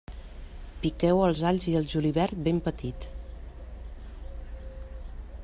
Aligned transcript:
Piqueu 0.85 1.19
els 1.25 1.43
alls 1.49 1.67
i 1.73 1.75
el 1.81 1.85
julivert 1.93 2.41
ben 2.49 2.63
petit. 2.69 3.07